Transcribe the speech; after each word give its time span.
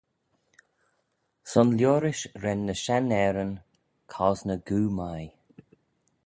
Son 1.51 1.69
liorish 1.77 2.23
ren 2.43 2.61
ny 2.67 2.75
shenn-ayryn 2.83 3.53
cosney 4.13 4.59
goo 4.67 4.87
mie. 4.97 5.27